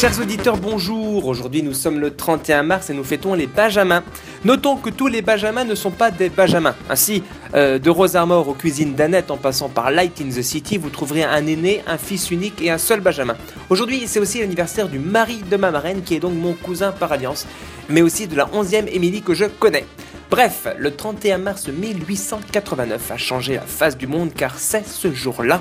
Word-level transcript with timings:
Chers 0.00 0.18
auditeurs, 0.18 0.56
bonjour. 0.56 1.26
Aujourd'hui, 1.26 1.62
nous 1.62 1.74
sommes 1.74 2.00
le 2.00 2.16
31 2.16 2.62
mars 2.62 2.88
et 2.88 2.94
nous 2.94 3.04
fêtons 3.04 3.34
les 3.34 3.46
Benjamins. 3.46 4.02
Notons 4.46 4.76
que 4.76 4.88
tous 4.88 5.08
les 5.08 5.20
Benjamins 5.20 5.64
ne 5.64 5.74
sont 5.74 5.90
pas 5.90 6.10
des 6.10 6.30
Benjamins. 6.30 6.74
Ainsi, 6.88 7.22
euh, 7.52 7.78
de 7.78 7.90
Rose 7.90 8.16
Armor 8.16 8.48
aux 8.48 8.54
cuisines 8.54 8.94
d'Annette 8.94 9.30
en 9.30 9.36
passant 9.36 9.68
par 9.68 9.90
Light 9.90 10.18
in 10.22 10.30
the 10.30 10.40
City, 10.40 10.78
vous 10.78 10.88
trouverez 10.88 11.22
un 11.24 11.46
aîné, 11.46 11.82
un 11.86 11.98
fils 11.98 12.30
unique 12.30 12.62
et 12.62 12.70
un 12.70 12.78
seul 12.78 13.00
Benjamin. 13.00 13.36
Aujourd'hui, 13.68 14.04
c'est 14.06 14.20
aussi 14.20 14.40
l'anniversaire 14.40 14.88
du 14.88 14.98
mari 14.98 15.42
de 15.50 15.56
ma 15.58 15.70
marraine 15.70 16.00
qui 16.02 16.14
est 16.14 16.20
donc 16.20 16.32
mon 16.32 16.54
cousin 16.54 16.92
par 16.92 17.12
alliance, 17.12 17.46
mais 17.90 18.00
aussi 18.00 18.26
de 18.26 18.36
la 18.36 18.46
11e 18.46 18.88
Émilie 18.90 19.20
que 19.20 19.34
je 19.34 19.44
connais. 19.44 19.84
Bref, 20.30 20.68
le 20.78 20.94
31 20.94 21.38
mars 21.38 21.66
1889 21.66 23.10
a 23.10 23.16
changé 23.16 23.54
la 23.54 23.62
face 23.62 23.98
du 23.98 24.06
monde 24.06 24.32
car 24.32 24.60
c'est 24.60 24.86
ce 24.86 25.12
jour-là 25.12 25.60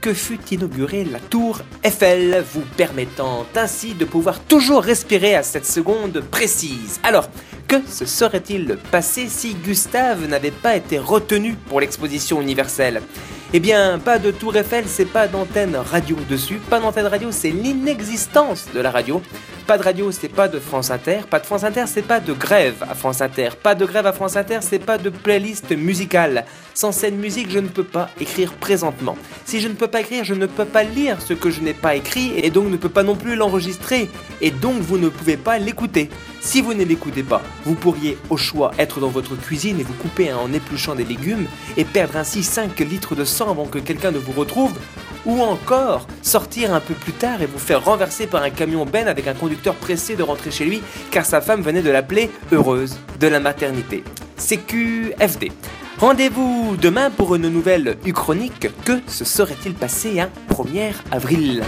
que 0.00 0.14
fut 0.14 0.38
inaugurée 0.52 1.02
la 1.04 1.18
tour 1.18 1.62
Eiffel, 1.82 2.44
vous 2.52 2.62
permettant 2.76 3.44
ainsi 3.56 3.94
de 3.94 4.04
pouvoir 4.04 4.38
toujours 4.38 4.84
respirer 4.84 5.34
à 5.34 5.42
cette 5.42 5.66
seconde 5.66 6.20
précise. 6.30 7.00
Alors, 7.02 7.28
que 7.66 7.84
se 7.88 8.06
serait-il 8.06 8.76
passé 8.92 9.26
si 9.28 9.54
Gustave 9.54 10.28
n'avait 10.28 10.52
pas 10.52 10.76
été 10.76 10.96
retenu 10.96 11.54
pour 11.68 11.80
l'exposition 11.80 12.40
universelle? 12.40 13.02
Eh 13.52 13.58
bien, 13.58 13.98
pas 13.98 14.20
de 14.20 14.30
tour 14.30 14.56
Eiffel, 14.56 14.84
c'est 14.86 15.06
pas 15.06 15.26
d'antenne 15.26 15.74
radio 15.74 16.16
dessus. 16.28 16.60
Pas 16.70 16.78
d'antenne 16.78 17.06
radio, 17.06 17.32
c'est 17.32 17.50
l'inexistence 17.50 18.66
de 18.72 18.80
la 18.80 18.92
radio. 18.92 19.22
Pas 19.66 19.78
de 19.78 19.82
radio, 19.82 20.12
c'est 20.12 20.28
pas 20.28 20.46
de 20.46 20.58
France 20.58 20.90
Inter. 20.90 21.20
Pas 21.30 21.40
de 21.40 21.46
France 21.46 21.64
Inter, 21.64 21.84
c'est 21.86 22.02
pas 22.02 22.20
de 22.20 22.34
grève 22.34 22.74
à 22.82 22.94
France 22.94 23.22
Inter. 23.22 23.48
Pas 23.62 23.74
de 23.74 23.86
grève 23.86 24.06
à 24.06 24.12
France 24.12 24.36
Inter, 24.36 24.58
c'est 24.60 24.78
pas 24.78 24.98
de 24.98 25.08
playlist 25.08 25.74
musicale. 25.74 26.44
Sans 26.74 26.92
cette 26.92 27.14
musique, 27.14 27.50
je 27.50 27.60
ne 27.60 27.68
peux 27.68 27.84
pas 27.84 28.10
écrire 28.20 28.52
présentement. 28.52 29.16
Si 29.46 29.60
je 29.60 29.68
ne 29.68 29.72
peux 29.72 29.88
pas 29.88 30.02
écrire, 30.02 30.22
je 30.22 30.34
ne 30.34 30.44
peux 30.44 30.66
pas 30.66 30.82
lire 30.82 31.22
ce 31.22 31.32
que 31.32 31.48
je 31.48 31.62
n'ai 31.62 31.72
pas 31.72 31.94
écrit 31.94 32.32
et 32.36 32.50
donc 32.50 32.68
ne 32.68 32.76
peux 32.76 32.90
pas 32.90 33.02
non 33.02 33.16
plus 33.16 33.36
l'enregistrer. 33.36 34.10
Et 34.42 34.50
donc 34.50 34.82
vous 34.82 34.98
ne 34.98 35.08
pouvez 35.08 35.38
pas 35.38 35.56
l'écouter. 35.58 36.10
Si 36.42 36.60
vous 36.60 36.74
ne 36.74 36.84
l'écoutez 36.84 37.22
pas, 37.22 37.40
vous 37.64 37.74
pourriez 37.74 38.18
au 38.28 38.36
choix 38.36 38.72
être 38.76 39.00
dans 39.00 39.08
votre 39.08 39.34
cuisine 39.34 39.80
et 39.80 39.82
vous 39.82 39.94
couper 39.94 40.30
en 40.30 40.52
épluchant 40.52 40.94
des 40.94 41.04
légumes 41.04 41.46
et 41.78 41.86
perdre 41.86 42.18
ainsi 42.18 42.42
5 42.42 42.78
litres 42.80 43.14
de 43.14 43.24
sang 43.24 43.50
avant 43.50 43.64
que 43.64 43.78
quelqu'un 43.78 44.10
ne 44.10 44.18
vous 44.18 44.32
retrouve, 44.32 44.74
ou 45.26 45.40
encore 45.40 46.06
sortir 46.22 46.74
un 46.74 46.80
peu 46.80 46.94
plus 46.94 47.12
tard 47.12 47.42
et 47.42 47.46
vous 47.46 47.58
faire 47.58 47.84
renverser 47.84 48.26
par 48.26 48.42
un 48.42 48.50
camion 48.50 48.84
Ben 48.84 49.08
avec 49.08 49.26
un 49.26 49.34
conducteur 49.34 49.74
pressé 49.74 50.16
de 50.16 50.22
rentrer 50.22 50.50
chez 50.50 50.64
lui 50.64 50.82
car 51.10 51.24
sa 51.24 51.40
femme 51.40 51.62
venait 51.62 51.82
de 51.82 51.90
l'appeler 51.90 52.30
heureuse 52.52 52.96
de 53.20 53.26
la 53.26 53.40
maternité. 53.40 54.04
CQFD. 54.36 55.52
Rendez-vous 55.98 56.76
demain 56.80 57.10
pour 57.10 57.34
une 57.36 57.48
nouvelle 57.48 57.96
Uchronique. 58.04 58.68
Que 58.84 59.00
se 59.06 59.24
serait-il 59.24 59.74
passé 59.74 60.20
un 60.20 60.28
1er 60.52 60.92
avril? 61.10 61.62